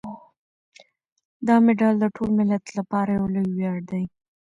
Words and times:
دا 1.47 1.55
مډال 1.65 1.95
د 1.99 2.05
ټول 2.15 2.29
ملت 2.39 2.65
لپاره 2.77 3.09
یو 3.17 3.25
لوی 3.35 3.49
ویاړ 3.57 3.77
دی. 3.91 4.03